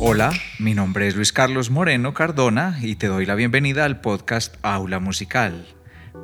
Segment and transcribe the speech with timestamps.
[0.00, 4.54] Hola, mi nombre es Luis Carlos Moreno Cardona y te doy la bienvenida al podcast
[4.62, 5.66] Aula Musical.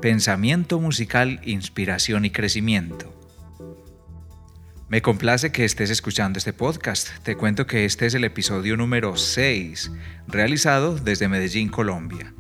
[0.00, 3.12] Pensamiento musical, inspiración y crecimiento.
[4.89, 7.09] Me complace que estés escuchando este podcast.
[7.25, 9.91] Te cuento que este es el episodio número 6,
[10.29, 12.32] realizado desde Medellín, Colombia.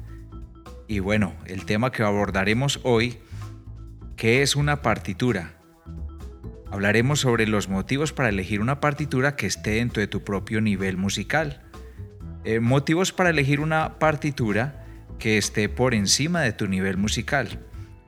[0.86, 3.18] Y bueno, el tema que abordaremos hoy,
[4.14, 5.63] ¿qué es una partitura?
[6.74, 10.96] Hablaremos sobre los motivos para elegir una partitura que esté dentro de tu propio nivel
[10.96, 11.62] musical.
[12.42, 14.84] Eh, motivos para elegir una partitura
[15.20, 17.60] que esté por encima de tu nivel musical.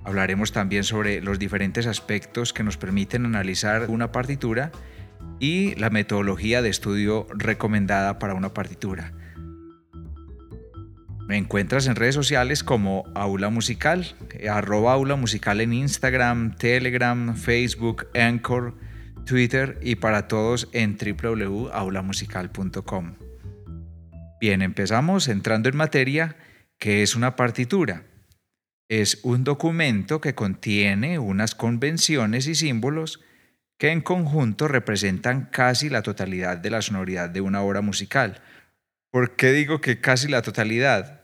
[0.03, 4.73] Hablaremos también sobre los diferentes aspectos que nos permiten analizar una partitura
[5.39, 9.13] y la metodología de estudio recomendada para una partitura.
[11.27, 14.15] Me encuentras en redes sociales como Aula Musical,
[14.49, 18.77] arroba Aula Musical en Instagram, Telegram, Facebook, Anchor,
[19.25, 23.17] Twitter y para todos en www.aulamusical.com.
[24.41, 26.37] Bien, empezamos entrando en materia,
[26.79, 28.05] que es una partitura.
[28.89, 33.21] Es un documento que contiene unas convenciones y símbolos
[33.79, 38.41] que en conjunto representan casi la totalidad de la sonoridad de una obra musical.
[39.17, 41.23] ¿Por qué digo que casi la totalidad?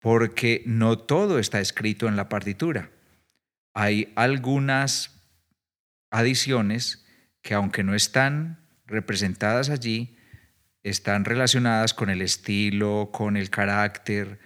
[0.00, 2.90] porque no todo está escrito en la partitura.
[3.74, 5.22] Hay algunas
[6.10, 7.06] adiciones
[7.42, 10.16] que aunque no están representadas allí,
[10.82, 14.38] están relacionadas con el estilo, con el carácter,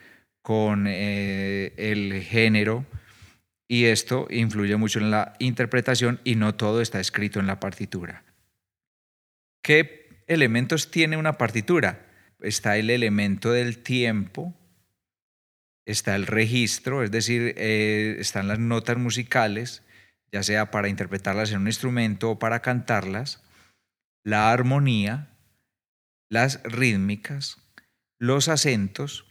[0.42, 2.86] con eh, el género,
[3.68, 8.24] y esto influye mucho en la interpretación y no todo está escrito en la partitura.
[9.62, 12.07] ¿Qué elementos tiene una partitura?
[12.40, 14.54] Está el elemento del tiempo,
[15.86, 19.82] está el registro, es decir, eh, están las notas musicales,
[20.30, 23.42] ya sea para interpretarlas en un instrumento o para cantarlas,
[24.22, 25.30] la armonía,
[26.28, 27.56] las rítmicas,
[28.18, 29.24] los acentos,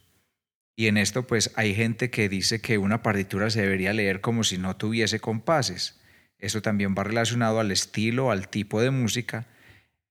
[0.76, 4.44] y en esto pues hay gente que dice que una partitura se debería leer como
[4.44, 6.00] si no tuviese compases.
[6.38, 9.48] Eso también va relacionado al estilo, al tipo de música,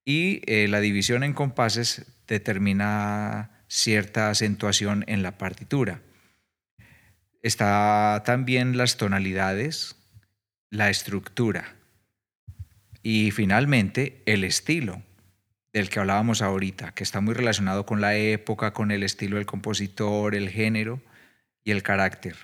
[0.05, 6.01] y eh, la división en compases determina cierta acentuación en la partitura.
[7.43, 9.97] Está también las tonalidades,
[10.71, 11.77] la estructura
[13.03, 15.03] y finalmente el estilo
[15.73, 19.47] del que hablábamos ahorita, que está muy relacionado con la época, con el estilo del
[19.47, 21.01] compositor, el género
[21.65, 22.37] y el carácter.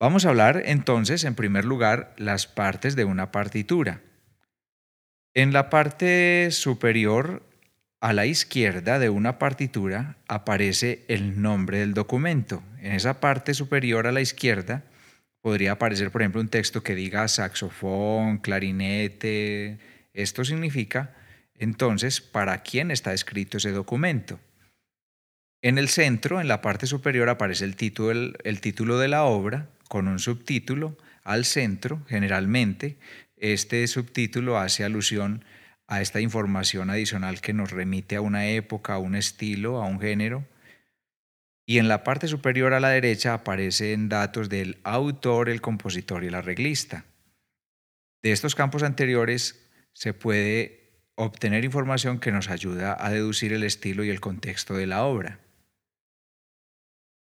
[0.00, 4.02] Vamos a hablar entonces, en primer lugar, las partes de una partitura.
[5.34, 7.42] En la parte superior
[8.04, 12.62] a la izquierda de una partitura aparece el nombre del documento.
[12.82, 14.84] En esa parte superior a la izquierda
[15.40, 19.78] podría aparecer, por ejemplo, un texto que diga saxofón, clarinete.
[20.12, 21.14] Esto significa
[21.54, 24.38] entonces para quién está escrito ese documento.
[25.62, 29.70] En el centro, en la parte superior, aparece el título, el, título de la obra
[29.88, 32.98] con un subtítulo al centro, generalmente.
[33.38, 35.54] Este subtítulo hace alusión a
[35.88, 40.46] esta información adicional que nos remite a una época, a un estilo, a un género.
[41.66, 46.28] Y en la parte superior a la derecha aparecen datos del autor, el compositor y
[46.28, 47.04] el arreglista.
[48.22, 54.04] De estos campos anteriores se puede obtener información que nos ayuda a deducir el estilo
[54.04, 55.40] y el contexto de la obra.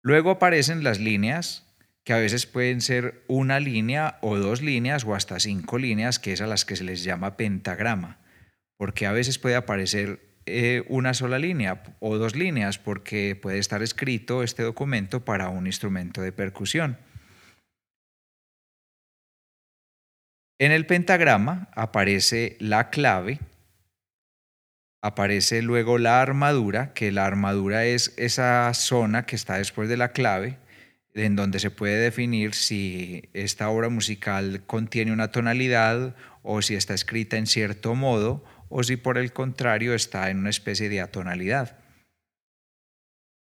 [0.01, 1.65] Luego aparecen las líneas,
[2.03, 6.33] que a veces pueden ser una línea o dos líneas o hasta cinco líneas, que
[6.33, 8.22] es a las que se les llama pentagrama
[8.83, 13.81] porque a veces puede aparecer eh, una sola línea o dos líneas, porque puede estar
[13.81, 16.97] escrito este documento para un instrumento de percusión.
[20.59, 23.39] En el pentagrama aparece la clave,
[25.01, 30.11] aparece luego la armadura, que la armadura es esa zona que está después de la
[30.11, 30.57] clave,
[31.13, 36.93] en donde se puede definir si esta obra musical contiene una tonalidad o si está
[36.93, 38.43] escrita en cierto modo
[38.75, 41.77] o si por el contrario está en una especie de atonalidad.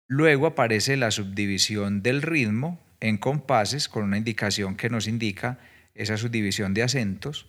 [0.08, 5.58] Luego aparece la subdivisión del ritmo en compases con una indicación que nos indica
[5.94, 7.46] esa subdivisión de acentos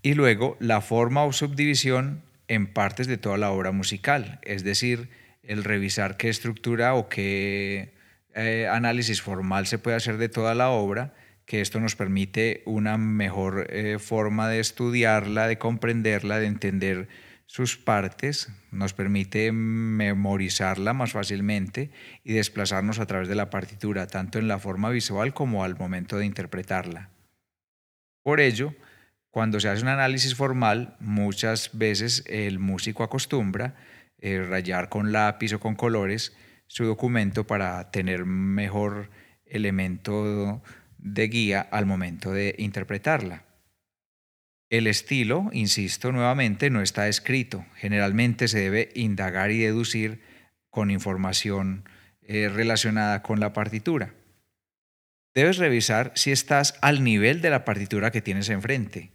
[0.00, 5.10] y luego la forma o subdivisión en partes de toda la obra musical, es decir,
[5.42, 7.92] el revisar qué estructura o qué
[8.34, 11.14] eh, análisis formal se puede hacer de toda la obra
[11.46, 17.08] que esto nos permite una mejor eh, forma de estudiarla, de comprenderla, de entender
[17.46, 21.92] sus partes, nos permite memorizarla más fácilmente
[22.24, 26.18] y desplazarnos a través de la partitura, tanto en la forma visual como al momento
[26.18, 27.10] de interpretarla.
[28.24, 28.74] Por ello,
[29.30, 33.76] cuando se hace un análisis formal, muchas veces el músico acostumbra
[34.18, 36.34] eh, rayar con lápiz o con colores
[36.66, 39.10] su documento para tener mejor
[39.44, 40.62] elemento
[41.06, 43.44] de guía al momento de interpretarla.
[44.68, 47.64] El estilo, insisto nuevamente, no está escrito.
[47.76, 50.20] Generalmente se debe indagar y deducir
[50.70, 51.88] con información
[52.22, 54.14] eh, relacionada con la partitura.
[55.34, 59.12] Debes revisar si estás al nivel de la partitura que tienes enfrente.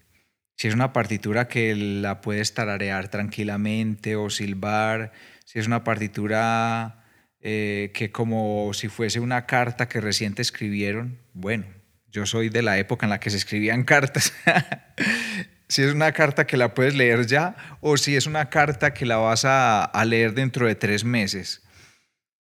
[0.56, 5.12] Si es una partitura que la puedes tararear tranquilamente o silbar,
[5.44, 7.04] si es una partitura
[7.42, 11.66] eh, que como si fuese una carta que recién te escribieron, bueno,
[12.12, 14.34] yo soy de la época en la que se escribían cartas.
[15.68, 19.06] si es una carta que la puedes leer ya o si es una carta que
[19.06, 21.64] la vas a, leer dentro de tres meses.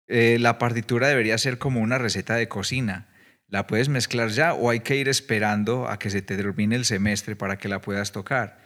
[0.08, 3.06] Eh, la partitura debería ser como una receta de cocina.
[3.46, 6.84] ¿La puedes mezclar ya o hay que ir esperando a que se te termine el
[6.84, 8.58] semestre para que la puedas tocar?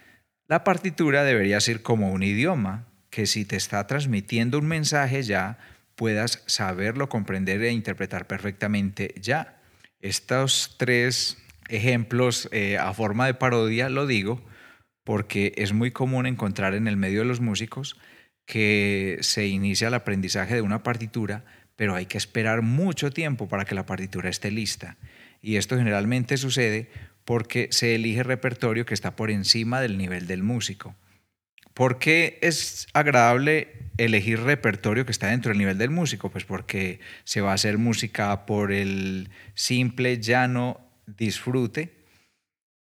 [0.47, 5.59] La partitura debería ser como un idioma, que si te está transmitiendo un mensaje ya,
[5.95, 9.54] puedas saberlo, comprender e interpretar perfectamente ya.
[10.05, 11.35] Estos tres
[11.67, 14.39] ejemplos eh, a forma de parodia lo digo
[15.03, 17.97] porque es muy común encontrar en el medio de los músicos
[18.45, 21.43] que se inicia el aprendizaje de una partitura,
[21.75, 24.95] pero hay que esperar mucho tiempo para que la partitura esté lista.
[25.41, 26.87] Y esto generalmente sucede
[27.23, 30.95] porque se elige repertorio que está por encima del nivel del músico.
[31.73, 36.29] ¿Por qué es agradable elegir repertorio que está dentro del nivel del músico?
[36.29, 42.05] Pues porque se va a hacer música por el simple, llano disfrute,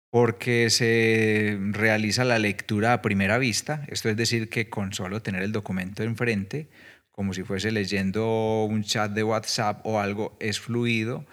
[0.09, 5.41] porque se realiza la lectura a primera vista, esto es decir, que con solo tener
[5.41, 6.67] el documento enfrente,
[7.11, 11.25] como si fuese leyendo un chat de WhatsApp o algo, es fluido,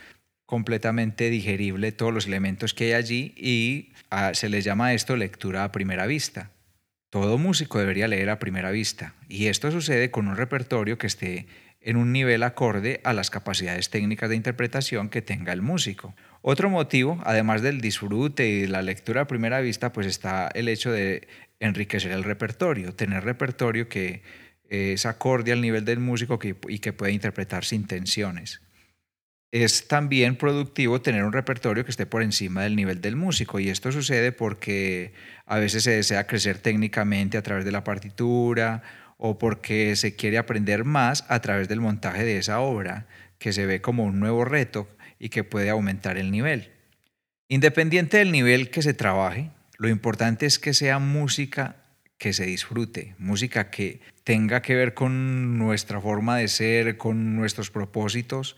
[0.46, 5.64] completamente digerible todos los elementos que hay allí y ah, se le llama esto lectura
[5.64, 6.50] a primera vista.
[7.10, 11.46] Todo músico debería leer a primera vista y esto sucede con un repertorio que esté
[11.80, 16.14] en un nivel acorde a las capacidades técnicas de interpretación que tenga el músico.
[16.42, 20.92] Otro motivo, además del disfrute y la lectura a primera vista, pues está el hecho
[20.92, 21.28] de
[21.60, 24.22] enriquecer el repertorio, tener repertorio que
[24.68, 26.38] es acorde al nivel del músico
[26.68, 28.60] y que puede interpretar sin tensiones
[29.50, 33.70] es también productivo tener un repertorio que esté por encima del nivel del músico y
[33.70, 35.12] esto sucede porque
[35.46, 38.82] a veces se desea crecer técnicamente a través de la partitura
[39.16, 43.06] o porque se quiere aprender más a través del montaje de esa obra
[43.38, 46.70] que se ve como un nuevo reto y que puede aumentar el nivel.
[47.48, 51.76] Independiente del nivel que se trabaje, lo importante es que sea música
[52.18, 57.70] que se disfrute, música que tenga que ver con nuestra forma de ser, con nuestros
[57.70, 58.56] propósitos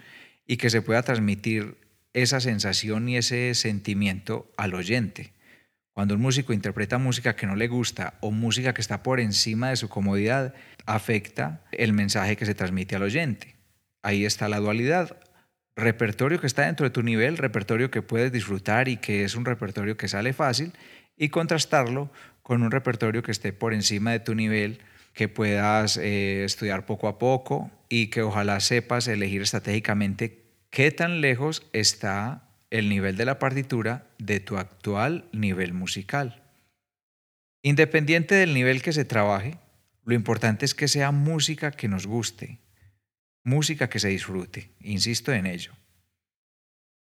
[0.50, 1.76] y que se pueda transmitir
[2.12, 5.32] esa sensación y ese sentimiento al oyente.
[5.92, 9.70] Cuando un músico interpreta música que no le gusta o música que está por encima
[9.70, 10.52] de su comodidad,
[10.86, 13.54] afecta el mensaje que se transmite al oyente.
[14.02, 15.20] Ahí está la dualidad.
[15.76, 19.44] Repertorio que está dentro de tu nivel, repertorio que puedes disfrutar y que es un
[19.44, 20.72] repertorio que sale fácil,
[21.16, 22.10] y contrastarlo
[22.42, 24.80] con un repertorio que esté por encima de tu nivel,
[25.12, 30.39] que puedas eh, estudiar poco a poco y que ojalá sepas elegir estratégicamente
[30.70, 36.44] qué tan lejos está el nivel de la partitura de tu actual nivel musical.
[37.62, 39.58] Independiente del nivel que se trabaje,
[40.04, 42.58] lo importante es que sea música que nos guste,
[43.44, 45.72] música que se disfrute, insisto en ello.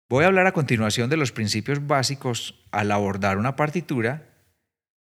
[0.08, 4.26] Voy a hablar a continuación de los principios básicos al abordar una partitura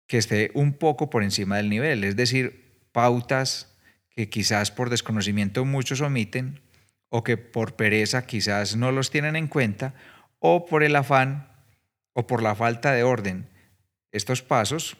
[0.07, 3.77] que esté un poco por encima del nivel, es decir, pautas
[4.09, 6.59] que quizás por desconocimiento muchos omiten
[7.11, 9.93] o que por pereza quizás no los tienen en cuenta
[10.39, 11.49] o por el afán
[12.13, 13.47] o por la falta de orden.
[14.11, 14.95] Estos pasos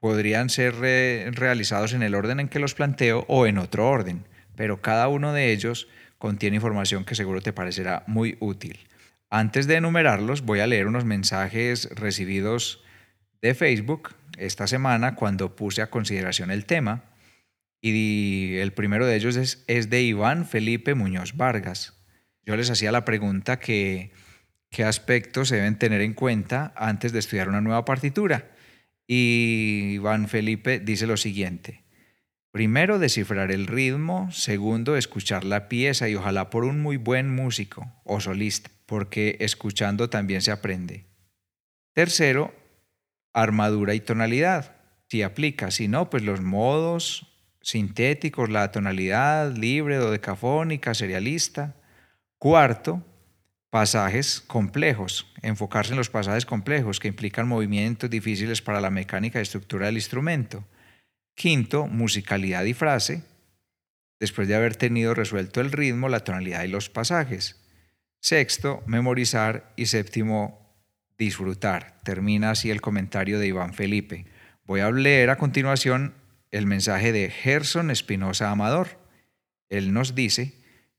[0.00, 4.24] podrían ser realizados en el orden en que los planteo o en otro orden,
[4.56, 5.86] pero cada uno de ellos
[6.18, 8.80] contiene información que seguro te parecerá muy útil.
[9.28, 12.82] Antes de enumerarlos, voy a leer unos mensajes recibidos
[13.42, 17.09] de Facebook esta semana cuando puse a consideración el tema
[17.80, 21.94] y el primero de ellos es, de Iván Felipe Muñoz Vargas.
[22.44, 24.12] Yo les hacía la pregunta que
[24.70, 28.50] qué aspectos se deben tener en cuenta antes de estudiar una nueva partitura.
[29.06, 31.84] Y Iván Felipe dice lo siguiente.
[32.52, 34.30] Primero, descifrar el ritmo.
[34.32, 40.10] Segundo, escuchar la pieza y ojalá por un muy buen músico o solista, porque escuchando
[40.10, 41.06] también se aprende.
[41.94, 42.54] Tercero,
[43.32, 44.76] armadura y tonalidad.
[45.08, 47.29] Si aplica, si no, pues los modos,
[47.62, 51.74] sintéticos, la tonalidad libre, dodecafónica, serialista.
[52.38, 53.04] Cuarto,
[53.70, 59.42] pasajes complejos, enfocarse en los pasajes complejos que implican movimientos difíciles para la mecánica y
[59.42, 60.64] estructura del instrumento.
[61.34, 63.22] Quinto, musicalidad y frase.
[64.18, 67.56] después de haber tenido resuelto el ritmo, la tonalidad y los pasajes.
[68.20, 69.72] Sexto, memorizar.
[69.76, 70.76] Y séptimo,
[71.16, 71.98] disfrutar.
[72.02, 74.26] Termina así el comentario de Iván Felipe.
[74.66, 76.14] Voy a leer a continuación
[76.50, 78.98] el mensaje de Gerson Espinosa Amador.
[79.68, 80.54] Él nos dice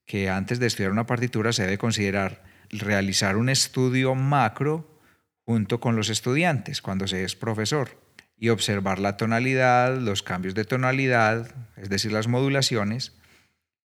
[0.05, 5.00] que antes de estudiar una partitura se debe considerar realizar un estudio macro
[5.46, 8.00] junto con los estudiantes cuando se es profesor
[8.38, 13.13] y observar la tonalidad, los cambios de tonalidad, es decir, las modulaciones,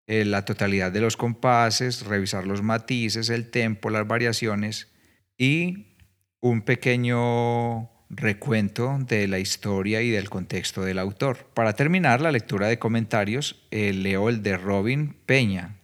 [0.07, 4.89] eh, la totalidad de los compases, revisar los matices, el tempo, las variaciones
[5.37, 5.97] y
[6.41, 11.51] un pequeño recuento de la historia y del contexto del autor.
[11.55, 15.77] Para terminar la lectura de comentarios, eh, leo el de Robin Peña.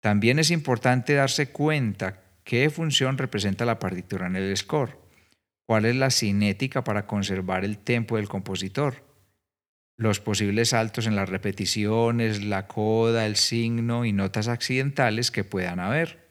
[0.00, 4.98] También es importante darse cuenta qué función representa la partitura en el score,
[5.66, 9.04] cuál es la cinética para conservar el tempo del compositor,
[9.96, 15.80] los posibles saltos en las repeticiones, la coda, el signo y notas accidentales que puedan
[15.80, 16.23] haber.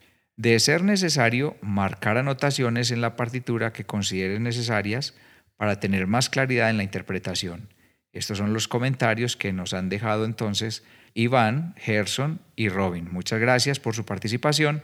[0.43, 5.13] De ser necesario, marcar anotaciones en la partitura que consideres necesarias
[5.55, 7.69] para tener más claridad en la interpretación.
[8.11, 10.83] Estos son los comentarios que nos han dejado entonces
[11.13, 13.07] Iván, Gerson y Robin.
[13.09, 14.83] Muchas gracias por su participación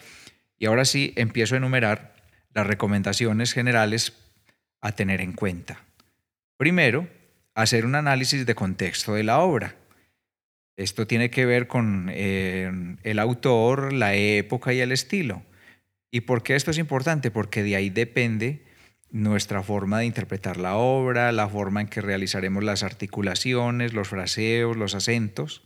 [0.57, 2.15] y ahora sí empiezo a enumerar
[2.53, 4.13] las recomendaciones generales
[4.79, 5.83] a tener en cuenta.
[6.55, 7.09] Primero,
[7.53, 9.75] hacer un análisis de contexto de la obra.
[10.77, 15.43] Esto tiene que ver con eh, el autor, la época y el estilo.
[16.11, 17.31] ¿Y por qué esto es importante?
[17.31, 18.65] Porque de ahí depende
[19.11, 24.77] nuestra forma de interpretar la obra, la forma en que realizaremos las articulaciones, los fraseos,
[24.77, 25.63] los acentos.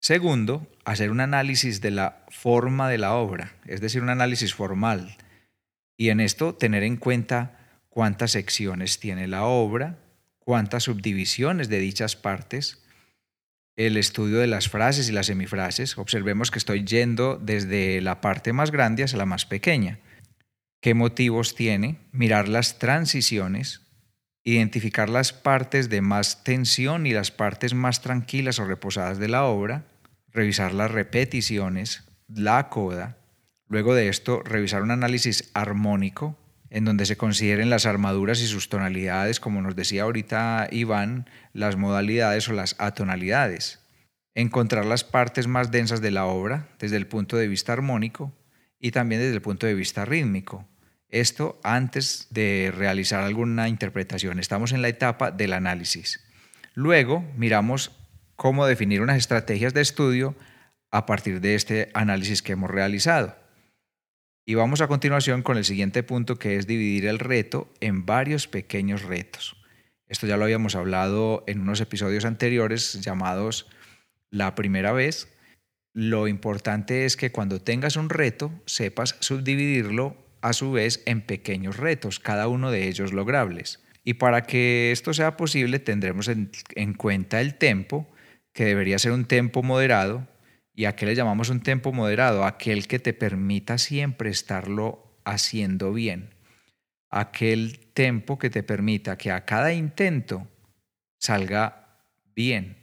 [0.00, 5.16] Segundo, hacer un análisis de la forma de la obra, es decir, un análisis formal.
[5.96, 7.58] Y en esto tener en cuenta
[7.88, 9.98] cuántas secciones tiene la obra,
[10.38, 12.84] cuántas subdivisiones de dichas partes,
[13.78, 15.96] el estudio de las frases y las semifrases.
[15.98, 20.00] Observemos que estoy yendo desde la parte más grande hacia la más pequeña.
[20.80, 21.96] ¿Qué motivos tiene?
[22.10, 23.82] Mirar las transiciones,
[24.42, 29.44] identificar las partes de más tensión y las partes más tranquilas o reposadas de la
[29.44, 29.84] obra,
[30.32, 33.16] revisar las repeticiones, la coda,
[33.68, 36.36] luego de esto revisar un análisis armónico
[36.70, 41.76] en donde se consideren las armaduras y sus tonalidades, como nos decía ahorita Iván, las
[41.76, 43.80] modalidades o las atonalidades,
[44.34, 48.32] encontrar las partes más densas de la obra desde el punto de vista armónico
[48.78, 50.68] y también desde el punto de vista rítmico,
[51.08, 54.38] esto antes de realizar alguna interpretación.
[54.38, 56.24] Estamos en la etapa del análisis.
[56.74, 57.92] Luego miramos
[58.36, 60.36] cómo definir unas estrategias de estudio
[60.90, 63.37] a partir de este análisis que hemos realizado.
[64.48, 68.48] Y vamos a continuación con el siguiente punto que es dividir el reto en varios
[68.48, 69.56] pequeños retos.
[70.06, 73.68] Esto ya lo habíamos hablado en unos episodios anteriores llamados
[74.30, 75.28] La primera vez.
[75.92, 81.76] Lo importante es que cuando tengas un reto sepas subdividirlo a su vez en pequeños
[81.76, 83.84] retos, cada uno de ellos logrables.
[84.02, 88.08] Y para que esto sea posible tendremos en, cuenta el tempo,
[88.54, 90.26] que debería ser un tempo moderado.
[90.78, 92.44] ¿Y a qué le llamamos un tempo moderado?
[92.44, 96.36] Aquel que te permita siempre estarlo haciendo bien.
[97.10, 100.46] Aquel tempo que te permita que a cada intento
[101.18, 101.98] salga
[102.36, 102.76] bien.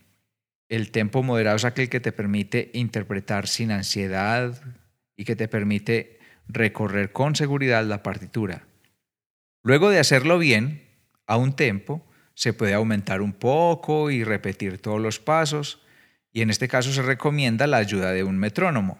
[0.67, 4.61] El tempo moderado es aquel que te permite interpretar sin ansiedad
[5.15, 8.67] y que te permite recorrer con seguridad la partitura.
[9.63, 10.83] Luego de hacerlo bien,
[11.27, 15.84] a un tempo, se puede aumentar un poco y repetir todos los pasos,
[16.35, 18.97] y en este caso se recomienda la ayuda de un metrónomo.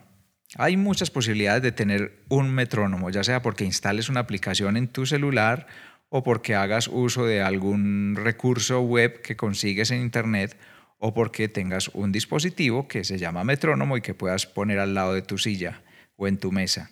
[0.56, 5.04] Hay muchas posibilidades de tener un metrónomo, ya sea porque instales una aplicación en tu
[5.04, 5.66] celular
[6.08, 10.56] o porque hagas uso de algún recurso web que consigues en Internet
[10.96, 15.12] o porque tengas un dispositivo que se llama metrónomo y que puedas poner al lado
[15.12, 15.82] de tu silla
[16.16, 16.90] o en tu mesa.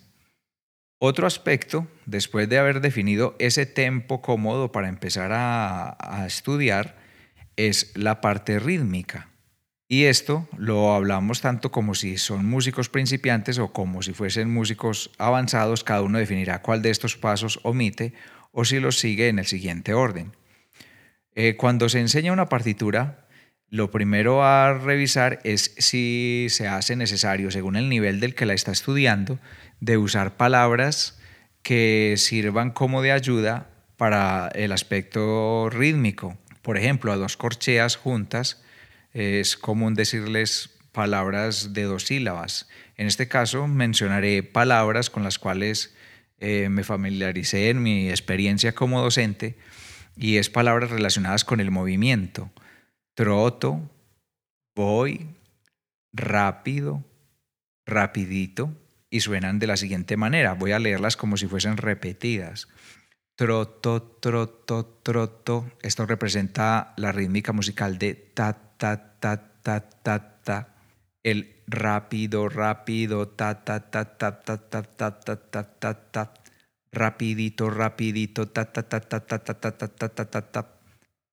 [0.99, 6.97] Otro aspecto, después de haber definido ese tempo cómodo para empezar a, estudiar,
[7.55, 9.29] es la parte rítmica.
[9.87, 15.11] Y esto lo hablamos tanto como si son músicos principiantes o como si fuesen músicos
[15.19, 18.13] avanzados, cada uno definirá cuál de estos pasos omite
[18.51, 20.35] o si los sigue en el siguiente orden.
[21.35, 23.27] Eh, cuando se enseña una partitura,
[23.69, 28.53] lo primero a revisar es si se hace necesario, según el nivel del que la
[28.53, 29.37] está estudiando,
[29.81, 31.19] de usar palabras
[31.61, 36.37] que sirvan como de ayuda para el aspecto rítmico.
[36.61, 38.63] Por ejemplo, a dos corcheas juntas
[39.15, 42.67] es común decirles palabras de dos sílabas.
[42.97, 45.95] En este caso mencionaré palabras con las cuales
[46.37, 49.57] eh, me familiaricé en mi experiencia como docente
[50.17, 52.51] y es palabras relacionadas con el movimiento.
[53.13, 53.89] Troto,
[54.75, 55.29] voy,
[56.11, 57.03] rápido,
[57.85, 58.73] rapidito,
[59.09, 60.55] y suenan de la siguiente manera.
[60.55, 62.67] Voy a leerlas como si fuesen repetidas.
[63.37, 65.71] Troto, troto, troto.
[65.81, 70.67] Esto representa la rítmica musical de ta, ta, ta, ta, ta, ta.
[71.23, 76.33] El rápido, rápido, ta, ta, ta, ta, ta, ta, ta, ta, ta, ta, ta.
[76.91, 80.75] Rapidito, rapidito, ta, ta, ta, ta, ta, ta, ta, ta, ta, ta, ta, ta.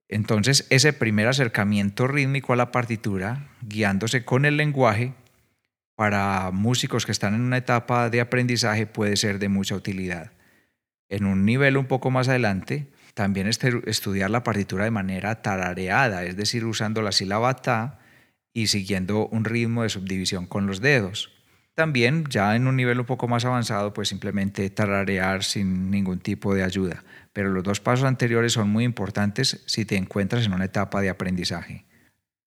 [0.09, 5.15] Entonces, ese primer acercamiento rítmico a la partitura, guiándose con el lenguaje,
[5.95, 10.33] para músicos que están en una etapa de aprendizaje puede ser de mucha utilidad.
[11.09, 16.37] En un nivel un poco más adelante, también estudiar la partitura de manera tarareada, es
[16.37, 17.99] decir, usando la sílaba ta
[18.53, 21.31] y siguiendo un ritmo de subdivisión con los dedos.
[21.75, 26.55] También ya en un nivel un poco más avanzado, pues simplemente tararear sin ningún tipo
[26.55, 27.03] de ayuda.
[27.33, 31.09] Pero los dos pasos anteriores son muy importantes si te encuentras en una etapa de
[31.09, 31.87] aprendizaje.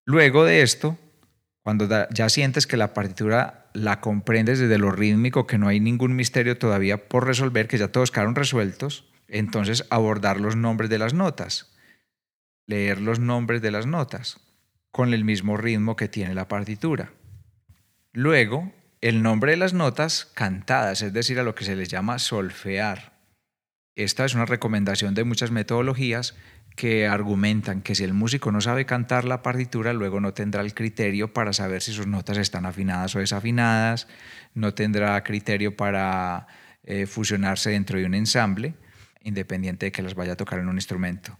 [0.04, 0.96] Luego de esto,
[1.64, 6.14] cuando ya sientes que la partitura la comprendes desde lo rítmico, que no hay ningún
[6.14, 11.14] misterio todavía por resolver, que ya todos quedaron resueltos, entonces abordar los nombres de las
[11.14, 11.74] notas,
[12.66, 14.40] leer los nombres de las notas
[14.90, 17.12] con el mismo ritmo que tiene la partitura.
[18.12, 22.18] Luego, el nombre de las notas cantadas, es decir, a lo que se les llama
[22.18, 23.12] solfear.
[23.94, 26.34] Esta es una recomendación de muchas metodologías
[26.76, 30.74] que argumentan que si el músico no sabe cantar la partitura, luego no tendrá el
[30.74, 34.08] criterio para saber si sus notas están afinadas o desafinadas,
[34.54, 36.46] no tendrá criterio para
[36.84, 38.74] eh, fusionarse dentro de un ensamble,
[39.26, 41.38] independiente de que las vaya a tocar en un instrumento.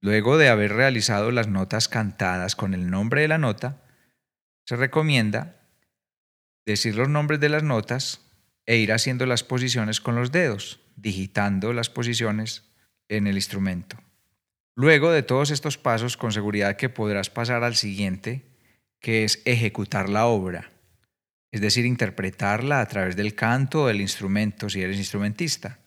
[0.00, 3.82] Luego de haber realizado las notas cantadas con el nombre de la nota,
[4.66, 5.60] se recomienda
[6.66, 8.20] decir los nombres de las notas
[8.66, 12.64] e ir haciendo las posiciones con los dedos, digitando las posiciones
[13.08, 13.96] en el instrumento.
[14.74, 18.44] Luego de todos estos pasos, con seguridad que podrás pasar al siguiente,
[19.00, 20.72] que es ejecutar la obra,
[21.52, 25.81] es decir, interpretarla a través del canto o del instrumento si eres instrumentista,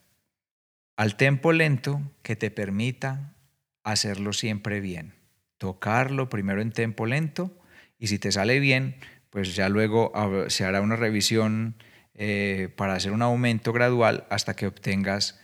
[0.96, 3.36] al tempo lento que te permita
[3.84, 5.14] hacerlo siempre bien.
[5.58, 7.58] Tocarlo primero en tempo lento
[7.98, 8.96] y si te sale bien,
[9.30, 10.12] pues ya luego
[10.48, 11.76] se hará una revisión
[12.14, 15.40] eh, para hacer un aumento gradual hasta que obtengas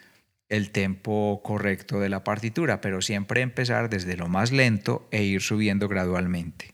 [0.48, 5.42] el tempo correcto de la partitura, pero siempre empezar desde lo más lento e ir
[5.42, 6.74] subiendo gradualmente.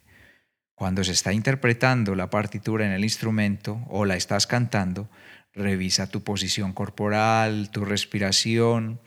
[0.73, 5.09] Cuando se está interpretando la partitura en el instrumento o la estás cantando,
[5.58, 9.00] revisa tu posición corporal, tu respiración,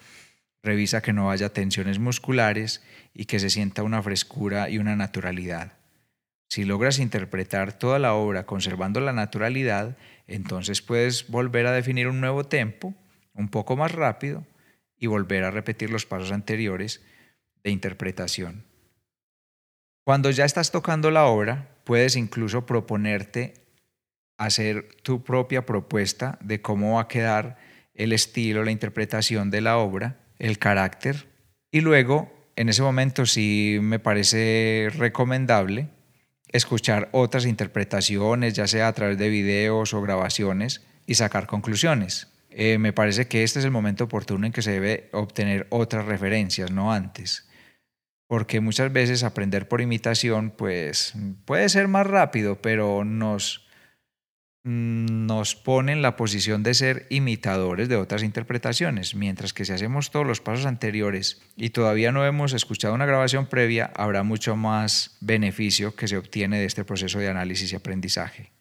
[0.63, 2.83] revisa que no haya tensiones musculares
[3.15, 5.75] y que se sienta una frescura y una naturalidad.
[6.49, 12.21] Si logras interpretar toda la obra conservando la naturalidad, entonces puedes volver a definir un
[12.21, 12.95] nuevo tempo,
[13.35, 14.45] un poco más rápido,
[14.99, 17.03] y volver a repetir los pasos anteriores
[17.63, 18.65] de interpretación.
[20.05, 23.55] Cuando ya estás tocando la obra, puedes incluso proponerte
[24.41, 27.59] hacer tu propia propuesta de cómo va a quedar
[27.95, 31.29] el estilo, la interpretación de la obra, el carácter.
[31.71, 35.91] Y luego, en ese momento sí me parece recomendable
[36.49, 42.29] escuchar otras interpretaciones, ya sea a través de videos o grabaciones, y sacar conclusiones.
[42.49, 46.07] Eh, me parece que este es el momento oportuno en que se debe obtener otras
[46.07, 47.47] referencias, no antes.
[48.27, 51.13] Porque muchas veces aprender por imitación, pues
[51.45, 53.70] puede ser más rápido, pero nos,
[54.63, 60.11] nos pone en la posición de ser imitadores de otras interpretaciones, mientras que si hacemos
[60.11, 65.17] todos los pasos anteriores y todavía no hemos escuchado una grabación previa, habrá mucho más
[65.21, 68.53] beneficio que se obtiene de este proceso de análisis y aprendizaje.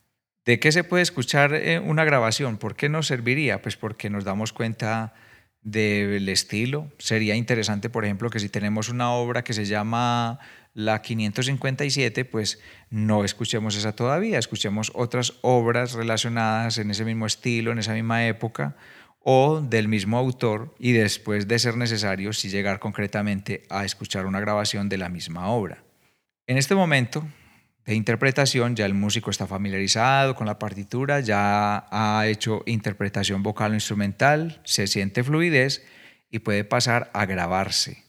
[0.45, 2.57] ¿De qué se puede escuchar eh, una grabación?
[2.57, 3.61] ¿Por qué nos serviría?
[3.61, 5.13] Pues porque nos damos cuenta
[5.71, 6.91] del estilo.
[6.97, 10.39] Sería interesante, por ejemplo, que si tenemos una obra que se llama
[10.73, 17.71] la 557, pues no escuchemos esa todavía, escuchemos otras obras relacionadas en ese mismo estilo,
[17.71, 18.75] en esa misma época
[19.21, 24.39] o del mismo autor y después de ser necesario, si llegar concretamente a escuchar una
[24.39, 25.83] grabación de la misma obra.
[26.47, 27.27] En este momento
[27.89, 33.71] de interpretación, ya el músico está familiarizado con la partitura, ya ha hecho interpretación vocal
[33.71, 35.83] o instrumental, se siente fluidez
[36.29, 38.03] y puede pasar a grabarse.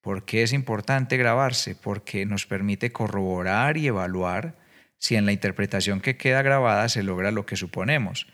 [0.00, 1.76] ¿Por qué es importante grabarse?
[1.76, 4.58] Porque nos permite corroborar y evaluar
[4.98, 8.26] si en la interpretación que queda grabada se logra lo que suponemos.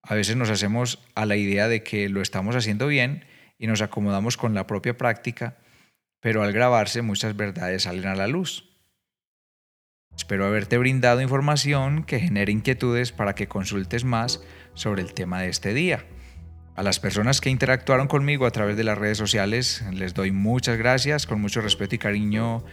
[0.00, 3.24] A veces nos hacemos a la idea de que lo estamos haciendo bien
[3.58, 5.56] y nos acomodamos con la propia práctica,
[6.20, 8.69] pero al grabarse muchas verdades salen a la luz.
[10.16, 14.40] Espero haberte brindado información que genere inquietudes para que consultes más
[14.74, 16.04] sobre el tema de este día.
[16.76, 20.78] A las personas que interactuaron conmigo a través de las redes sociales les doy muchas
[20.78, 22.64] gracias, con mucho respeto y cariño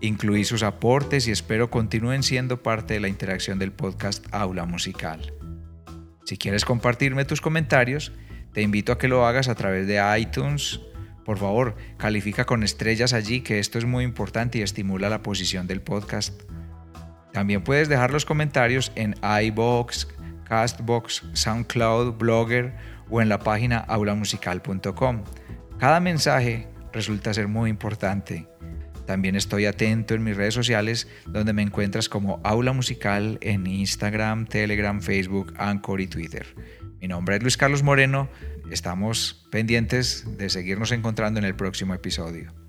[0.00, 5.32] Incluí sus aportes y espero continúen siendo parte de la interacción del podcast Aula Musical.
[6.24, 8.12] Si quieres compartirme tus comentarios,
[8.52, 10.80] te invito a que lo hagas a través de iTunes.
[11.24, 15.66] Por favor, califica con estrellas allí, que esto es muy importante y estimula la posición
[15.66, 16.42] del podcast.
[17.34, 20.06] También puedes dejar los comentarios en iBox,
[20.44, 22.72] Castbox, SoundCloud, Blogger
[23.10, 25.24] o en la página aulamusical.com.
[25.80, 28.46] Cada mensaje resulta ser muy importante.
[29.04, 34.46] También estoy atento en mis redes sociales donde me encuentras como Aula Musical en Instagram,
[34.46, 36.46] Telegram, Facebook, Anchor y Twitter.
[37.00, 38.28] Mi nombre es Luis Carlos Moreno.
[38.70, 42.63] Estamos pendientes de seguirnos encontrando en el próximo episodio.